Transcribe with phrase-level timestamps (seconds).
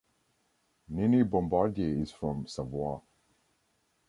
[0.87, 3.01] Nini Bombardier is from Savoie.